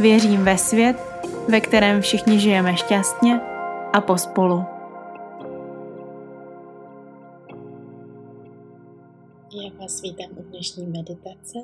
[0.00, 0.96] Věřím ve svět,
[1.48, 3.40] ve kterém všichni žijeme šťastně
[3.92, 4.56] a pospolu.
[9.62, 11.58] Já vás vítám u dnešní meditace,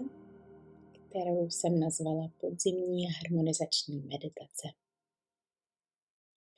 [0.93, 4.69] kterou jsem nazvala podzimní harmonizační meditace.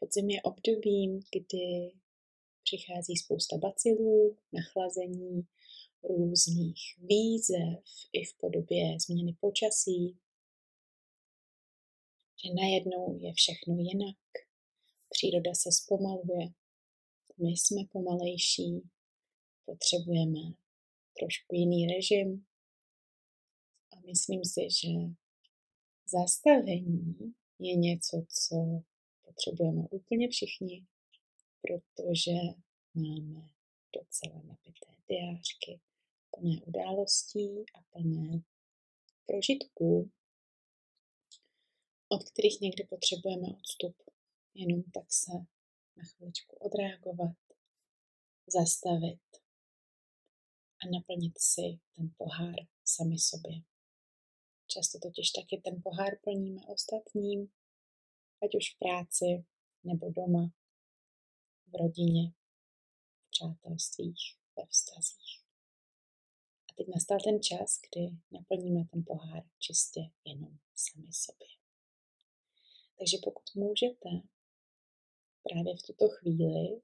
[0.01, 1.93] Podzim je obdobím, kdy
[2.63, 5.47] přichází spousta bacilů, nachlazení,
[6.09, 10.17] různých výzev i v podobě změny počasí,
[12.45, 14.17] že najednou je všechno jinak.
[15.11, 16.47] Příroda se zpomaluje,
[17.39, 18.81] my jsme pomalejší,
[19.65, 20.41] potřebujeme
[21.19, 22.47] trošku jiný režim.
[23.93, 24.89] A myslím si, že
[26.07, 27.17] zastavení
[27.59, 28.83] je něco, co
[29.25, 30.87] potřebujeme úplně všichni,
[31.63, 32.33] protože
[32.95, 33.49] máme
[33.95, 35.81] docela nabité diářky,
[36.31, 38.43] plné událostí a plné
[39.27, 40.11] prožitků,
[42.09, 43.97] od kterých někdy potřebujeme odstup.
[44.55, 45.33] Jenom tak se
[45.97, 47.37] na chviličku odreagovat,
[48.47, 49.27] zastavit
[50.83, 53.63] a naplnit si ten pohár sami sobě.
[54.67, 57.53] Často totiž taky ten pohár plníme ostatním,
[58.43, 59.45] ať už v práci
[59.85, 60.53] nebo doma,
[61.67, 65.43] v rodině, v přátelstvích, ve vztazích.
[66.71, 71.66] A teď nastal ten čas, kdy naplníme ten pohár čistě jenom sami sobě.
[72.99, 74.09] Takže pokud můžete
[75.43, 76.83] právě v tuto chvíli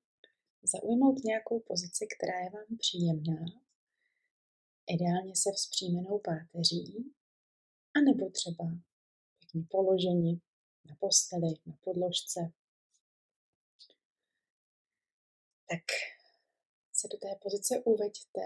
[0.62, 3.44] zaujmout nějakou pozici, která je vám příjemná,
[4.86, 7.14] ideálně se vzpřímenou páteří,
[7.96, 8.64] anebo třeba
[9.38, 10.40] pěkně položení
[10.84, 12.52] na posteli, na podložce,
[15.68, 15.84] tak
[16.92, 18.40] se do té pozice uveďte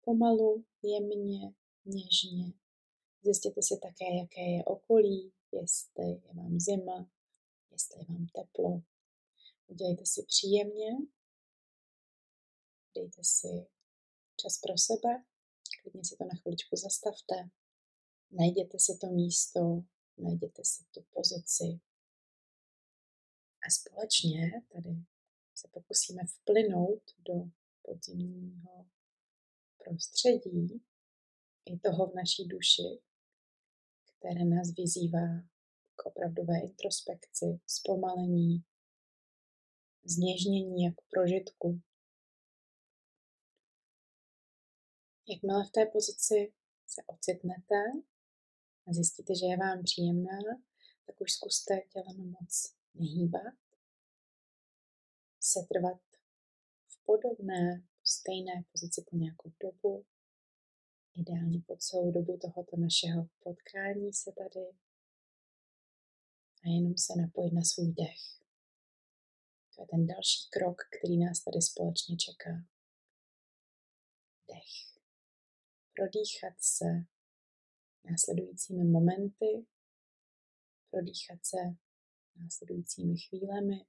[0.00, 2.52] pomalu, jemně, něžně.
[3.22, 7.10] Zjistěte si také, jaké je okolí, jestli je vám zima,
[7.70, 8.82] jestli je vám teplo.
[9.66, 10.90] Udělejte si příjemně,
[12.94, 13.66] dejte si
[14.36, 15.24] čas pro sebe,
[15.82, 17.34] klidně si to na chviličku zastavte,
[18.30, 19.60] najděte si to místo,
[20.16, 21.80] najděte si tu pozici.
[23.66, 24.90] A společně tady
[25.54, 27.34] se pokusíme vplynout do
[27.82, 28.86] podzimního
[29.84, 30.82] prostředí.
[31.66, 33.02] I toho v naší duši,
[34.18, 35.26] které nás vyzývá
[35.96, 38.64] k opravdové introspekci, zpomalení,
[40.04, 41.80] zněžnění jako prožitku.
[45.28, 46.52] Jakmile v té pozici
[46.86, 47.82] se ocitnete
[48.86, 50.38] a zjistíte, že je vám příjemná,
[51.06, 53.54] tak už zkuste tělem moc nehýbat,
[55.40, 56.00] setrvat
[56.88, 60.06] v podobné, stejné pozici po nějakou dobu,
[61.18, 64.60] ideálně po celou dobu tohoto našeho potkání se tady
[66.64, 68.22] a jenom se napojit na svůj dech.
[69.74, 72.54] To je ten další krok, který nás tady společně čeká.
[74.48, 74.74] Dech.
[75.96, 76.84] Prodýchat se
[78.10, 79.66] následujícími momenty,
[80.90, 81.56] prodýchat se
[82.36, 83.86] následujícími chvílemi.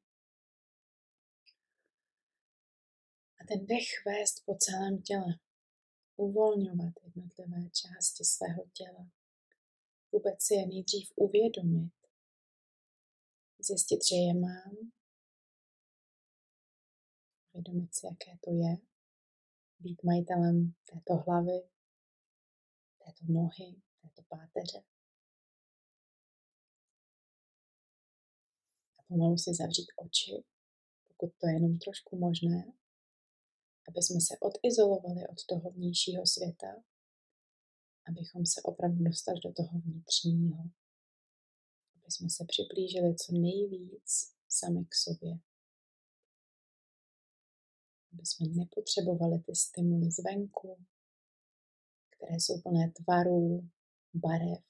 [3.39, 5.39] A ten dech vést po celém těle
[6.19, 9.09] uvolňovat jednotlivé části svého těla.
[10.11, 11.93] Vůbec si je nejdřív uvědomit,
[13.59, 14.91] zjistit, že je mám,
[17.53, 18.77] uvědomit si, jaké to je,
[19.79, 21.59] být majitelem této hlavy,
[23.05, 24.83] této nohy, této páteře.
[28.97, 30.43] A pomalu si zavřít oči,
[31.07, 32.78] pokud to je jenom trošku možné,
[33.89, 36.71] aby jsme se odizolovali od toho vnějšího světa,
[38.09, 40.59] abychom se opravdu dostali do toho vnitřního,
[41.95, 45.39] aby jsme se přiblížili co nejvíc sami k sobě.
[48.13, 50.85] Aby jsme nepotřebovali ty stimuly zvenku,
[52.09, 53.69] které jsou plné tvarů,
[54.13, 54.65] barev.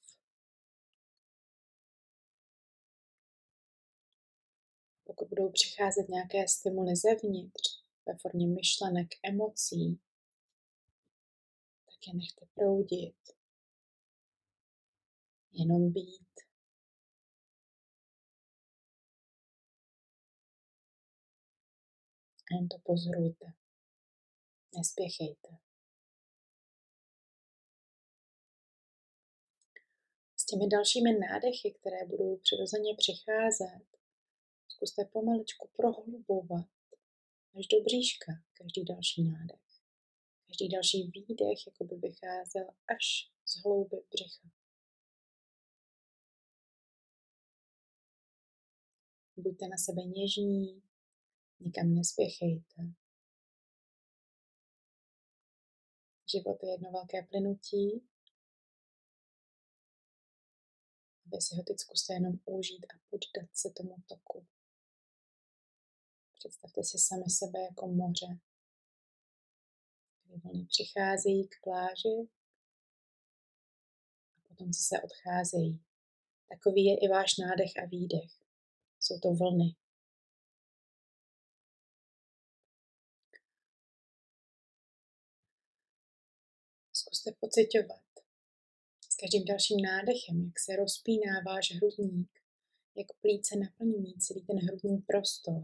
[5.04, 7.79] Pokud budou přicházet nějaké stimuly zevnitř,
[8.10, 10.00] ve formě myšlenek, emocí,
[11.86, 13.16] tak je nechte proudit.
[15.52, 16.34] Jenom být.
[22.52, 23.46] A jen to pozorujte.
[24.78, 25.50] Nespěchejte.
[30.36, 33.88] S těmi dalšími nádechy, které budou přirozeně přicházet,
[34.68, 36.79] zkuste pomaličku prohlubovat
[37.60, 39.70] až do bříška každý další nádech.
[40.48, 44.50] Každý další výdech jako by vycházel až z hlouby břicha.
[49.38, 50.84] Buďte na sebe něžní,
[51.60, 52.82] nikam nespěchejte.
[56.32, 58.08] Život je jedno velké plynutí.
[61.26, 64.48] Vy si ho teď zkuste jenom užít a poddat se tomu toku.
[66.40, 68.40] Představte si sami sebe jako moře,
[70.24, 72.30] kdy vlny přicházejí k pláži
[74.38, 75.84] a potom se odcházejí.
[76.50, 78.32] Takový je i váš nádech a výdech.
[79.00, 79.76] Jsou to vlny.
[86.94, 88.10] Zkuste pocitovat
[89.10, 92.32] s každým dalším nádechem, jak se rozpíná váš hrudník,
[92.96, 95.62] jak plíce naplňují celý ten hrudní prostor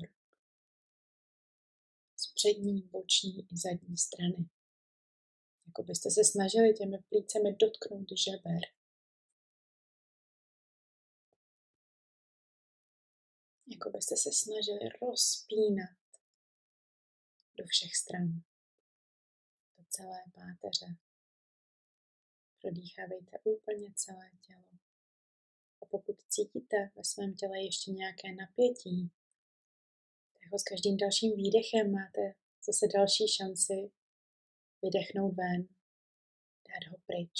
[2.36, 4.50] přední, boční i zadní strany.
[5.68, 8.62] Jako byste se snažili těmi plícemi dotknout žeber.
[13.68, 15.98] Jako byste se snažili rozpínat
[17.58, 18.28] do všech stran,
[19.78, 20.86] do celé páteře.
[22.62, 24.70] Prodýchávejte úplně celé tělo.
[25.82, 29.12] A pokud cítíte ve svém těle ještě nějaké napětí,
[30.52, 32.36] ho s každým dalším výdechem máte
[32.68, 33.92] zase další šanci
[34.82, 35.62] vydechnout ven,
[36.68, 37.38] dát ho pryč.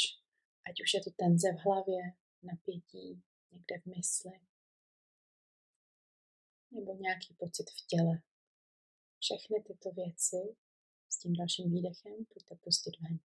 [0.70, 2.02] Ať už je to tenze v hlavě,
[2.44, 4.40] napětí někde v mysli,
[6.72, 8.22] nebo nějaký pocit v těle.
[9.20, 10.56] Všechny tyto věci
[11.10, 13.20] s tím dalším výdechem pojďte pustit ven.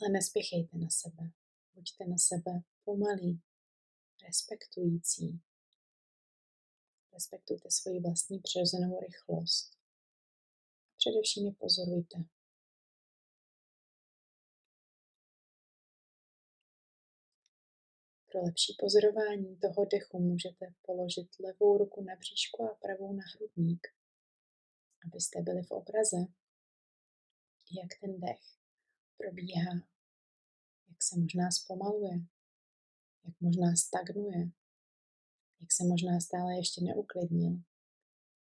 [0.00, 1.32] Ale nespěchejte na sebe.
[1.74, 2.52] Buďte na sebe
[2.84, 3.40] pomalí,
[4.26, 5.40] respektující.
[7.18, 9.78] Respektujte svoji vlastní přirozenou rychlost.
[10.96, 12.18] Především je pozorujte.
[18.30, 23.86] Pro lepší pozorování toho dechu můžete položit levou ruku na bříšku a pravou na hrudník,
[25.06, 26.16] abyste byli v obraze,
[27.80, 28.44] jak ten dech
[29.16, 29.74] probíhá,
[30.88, 32.14] jak se možná zpomaluje,
[33.24, 34.50] jak možná stagnuje,
[35.60, 37.54] jak se možná stále ještě neuklidnil.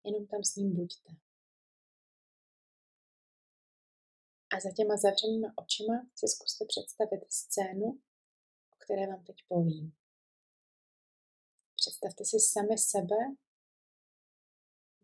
[0.04, 1.12] Jenom tam s ním buďte.
[4.54, 7.88] A za těma zavřenýma očima si zkuste představit scénu,
[8.74, 9.96] o které vám teď povím.
[11.76, 13.16] Představte si sami sebe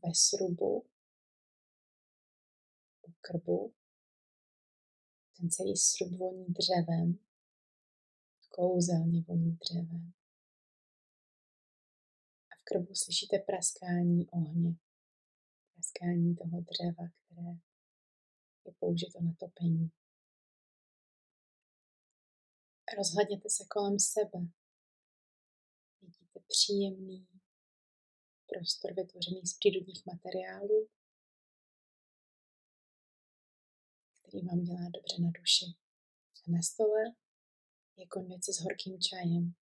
[0.03, 0.85] ve srubu,
[3.07, 3.73] u krbu,
[5.37, 7.19] ten celý srub voní dřevem,
[8.49, 10.13] kouzelně voní dřevem.
[12.71, 14.75] Krbu slyšíte praskání ohně,
[15.73, 17.47] praskání toho dřeva, které
[18.65, 19.91] je použito na topení.
[22.97, 24.39] Rozhledněte se kolem sebe.
[26.01, 27.27] Vidíte příjemný
[28.47, 30.87] prostor vytvořený z přírodních materiálů,
[34.21, 35.65] který vám dělá dobře na duši.
[36.47, 37.03] A na stole
[37.97, 39.53] je konvice s horkým čajem,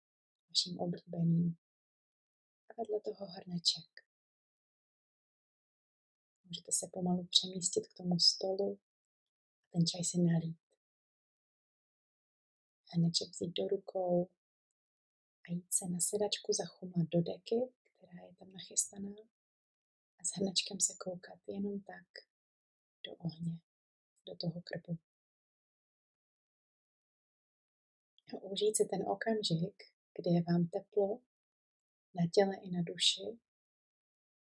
[0.50, 1.58] vaším oblíbeným.
[2.80, 4.06] Vedle toho hrneček.
[6.44, 8.80] Můžete se pomalu přemístit k tomu stolu
[9.64, 10.60] a ten čaj si nalít.
[12.86, 14.30] Hrneček vzít do rukou
[15.46, 19.16] a jít se na sedačku zachumat do deky, která je tam nachystaná
[20.20, 22.08] a s hrnečkem se koukat jenom tak
[23.06, 23.60] do ohně
[24.26, 24.98] do toho krbu.
[28.34, 29.84] A užít si ten okamžik,
[30.14, 31.29] kdy je vám teplo
[32.16, 33.28] na těle i na duši,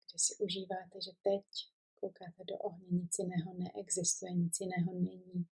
[0.07, 1.47] kdy si užíváte, že teď
[1.95, 5.49] koukáte do ohně, nic jiného neexistuje, nic jiného není.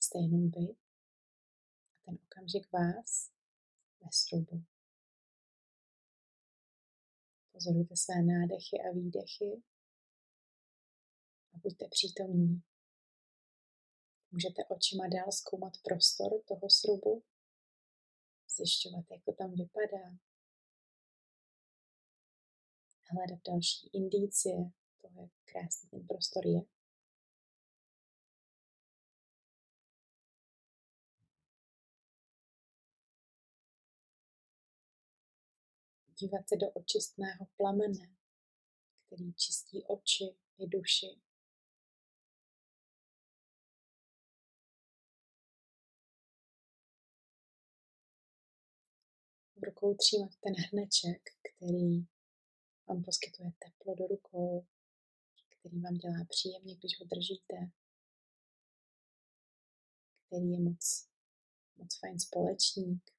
[0.00, 0.66] Jste jenom vy
[1.92, 3.30] a ten okamžik vás
[4.00, 4.64] ve srubu.
[7.52, 9.62] Pozorujte své nádechy a výdechy
[11.52, 12.62] a buďte přítomní
[14.30, 17.22] Můžete očima dál zkoumat prostor toho srubu,
[18.56, 20.18] zjišťovat, jak to tam vypadá,
[23.08, 24.70] hledat další indicie
[25.02, 26.60] toho, jak krásný ten prostor je.
[36.20, 38.16] Dívat se do očistného plamene,
[39.06, 40.24] který čistí oči
[40.58, 41.06] i duši.
[49.56, 52.17] V rukou třímat ten hrneček, který
[52.88, 54.66] vám poskytuje teplo do rukou,
[55.58, 57.56] který vám dělá příjemně, když ho držíte,
[60.26, 61.08] který je moc,
[61.76, 63.10] moc fajn společník.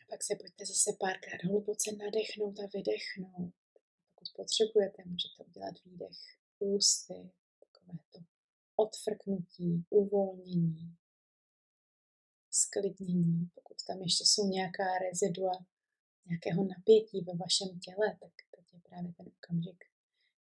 [0.00, 3.54] A pak se pojďte zase párkrát hluboce nadechnout a vydechnout.
[4.14, 6.18] Pokud potřebujete, můžete udělat výdech
[6.58, 8.18] ústy, takové to
[8.76, 10.96] odfrknutí, uvolnění,
[12.62, 13.50] sklidnění.
[13.54, 15.66] Pokud tam ještě jsou nějaká rezidua
[16.26, 19.84] nějakého napětí ve vašem těle, tak teď je právě ten okamžik,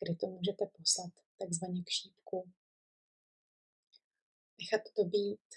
[0.00, 2.52] kdy to můžete poslat takzvaně k šípku.
[4.59, 5.49] Nechat to být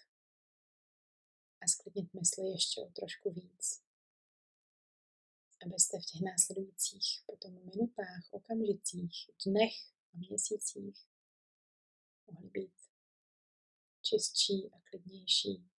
[1.61, 3.83] a sklidnit mysli ještě o trošku víc.
[5.65, 9.75] Abyste v těch následujících potom minutách, okamžicích, dnech
[10.13, 11.07] a měsících
[12.31, 12.73] mohli být
[14.01, 15.72] čistší a klidnější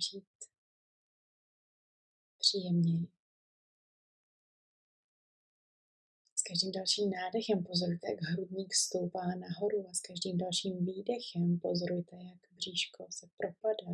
[0.00, 0.28] žít
[2.38, 3.08] příjemněji.
[6.34, 12.16] S každým dalším nádechem pozorujte, jak hrudník stoupá nahoru a s každým dalším výdechem pozorujte,
[12.16, 13.92] jak bříško se propadá.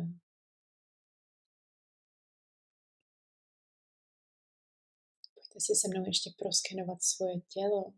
[5.33, 7.93] Pojďte si se mnou ještě proskenovat svoje tělo.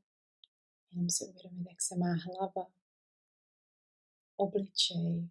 [0.92, 2.72] Jenom si uvědomit, jak se má hlava,
[4.36, 5.30] obličej,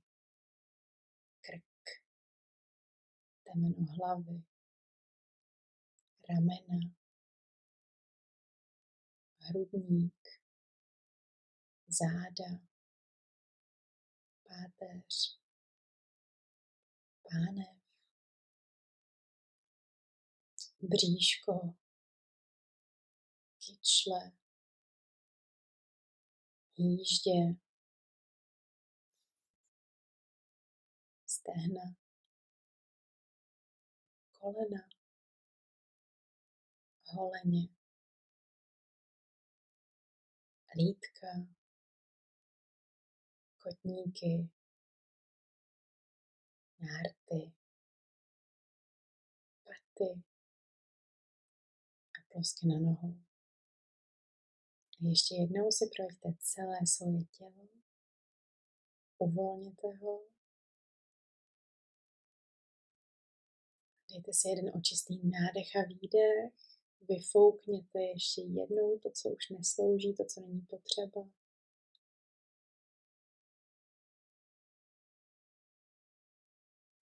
[3.49, 4.43] temeno hlavy,
[6.29, 6.79] ramena,
[9.39, 10.23] hrudník,
[11.89, 12.51] záda,
[14.43, 15.41] páteř,
[17.23, 17.79] pánev,
[20.83, 21.75] bříško,
[23.59, 24.33] kyčle,
[26.77, 27.57] jíždě,
[31.27, 32.08] stehna,
[34.39, 34.89] kolena,
[37.05, 37.69] holeně,
[40.77, 41.27] lítka,
[43.59, 44.51] kotníky,
[46.81, 47.53] nárty,
[49.65, 50.23] paty.
[52.19, 53.19] A plosky na nohou.
[55.01, 57.69] Ještě jednou si projďte celé svoje tělo,
[59.19, 60.38] uvolněte ho,
[64.11, 66.53] dejte si jeden očistý nádech a výdech
[67.09, 71.21] Vyfoukněte ještě jednou to, co už neslouží, to, co není potřeba.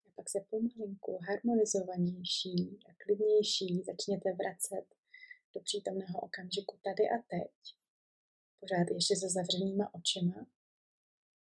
[0.06, 4.84] A pak se pomalinku harmonizovanější a klidnější začněte vracet
[5.54, 7.76] do přítomného okamžiku tady a teď.
[8.60, 10.46] Pořád ještě se zavřenýma očima.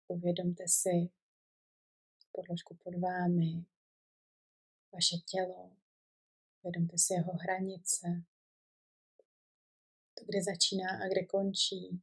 [0.08, 1.10] Uvědomte si
[2.32, 3.66] podložku pod vámi,
[4.94, 5.78] vaše tělo,
[6.62, 8.08] uvědomte si jeho hranice,
[10.14, 12.02] to, kde začíná a kde končí.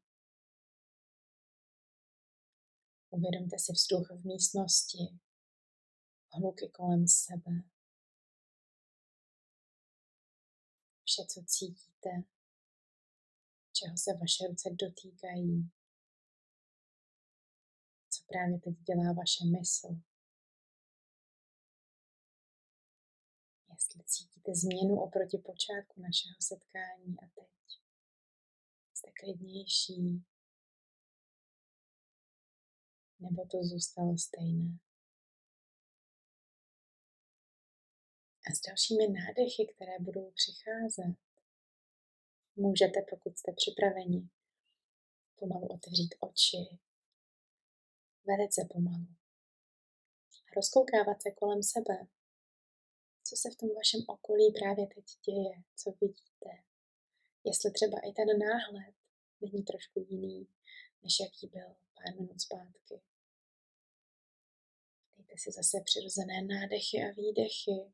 [3.10, 5.18] Uvědomte si vzduch v místnosti,
[6.32, 7.52] hluky kolem sebe.
[11.04, 12.10] Vše, co cítíte,
[13.72, 15.70] čeho se vaše ruce dotýkají,
[18.10, 20.07] co právě teď dělá vaše mysl.
[24.48, 27.78] Cítíte změnu oproti počátku našeho setkání a teď
[28.94, 30.24] jste klidnější,
[33.20, 34.78] nebo to zůstalo stejné.
[38.46, 41.16] A s dalšími nádechy, které budou přicházet,
[42.56, 44.28] můžete, pokud jste připraveni,
[45.38, 46.78] pomalu otevřít oči,
[48.24, 49.06] velice pomalu.
[50.48, 52.17] A rozkoukávat se kolem sebe,
[53.28, 56.50] co se v tom vašem okolí právě teď děje, co vidíte,
[57.44, 58.94] jestli třeba i ten náhled
[59.40, 60.48] není trošku jiný,
[61.02, 63.00] než jaký byl pár minut zpátky.
[65.16, 67.92] Dejte si zase přirozené nádechy a výdechy,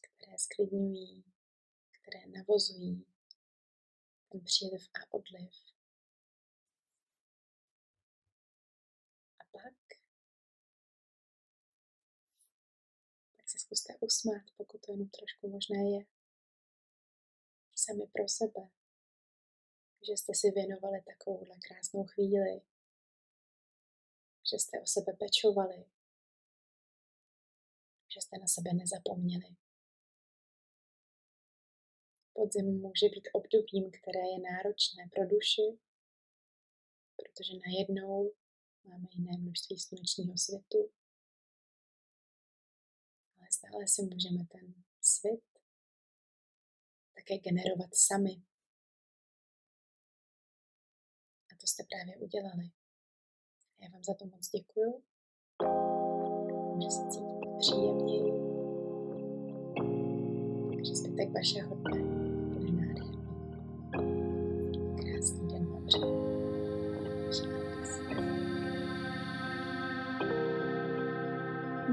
[0.00, 1.24] které sklidňují,
[1.90, 3.06] které navozují
[4.28, 5.63] ten příliv a odliv.
[13.64, 16.00] Zkuste usmát, pokud to jenom trošku možné je
[17.74, 18.62] sami pro sebe,
[20.06, 22.60] že jste si věnovali takovouhle krásnou chvíli,
[24.50, 25.84] že jste o sebe pečovali,
[28.12, 29.56] že jste na sebe nezapomněli.
[32.32, 35.78] Podzim může být obdobím, které je náročné pro duši,
[37.16, 38.32] protože najednou
[38.84, 40.92] máme jiné množství slunečního světu,
[43.72, 45.40] ale stále si můžeme ten svět
[47.14, 48.42] také generovat sami.
[51.52, 52.70] A to jste právě udělali.
[53.80, 55.02] Já vám za to moc děkuju.
[56.82, 58.32] Že se cítíte příjemněji.
[60.70, 62.13] Takže zbytek vašeho dne